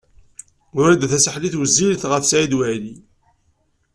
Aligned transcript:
Wrida 0.75 1.07
Tasaḥlit 1.11 1.55
wezzilet 1.59 2.03
ɣef 2.11 2.23
Saɛid 2.25 2.53
Waɛli. 2.57 2.95